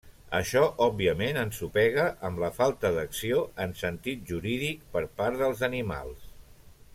Això 0.35 0.61
òbviament 0.85 1.37
ensopega 1.41 2.05
amb 2.29 2.41
la 2.43 2.49
falta 2.55 2.91
d'acció, 2.95 3.43
en 3.67 3.77
sentit 3.83 4.25
jurídic, 4.33 4.83
per 4.97 5.05
part 5.21 5.39
dels 5.45 5.63
animals. 5.69 6.27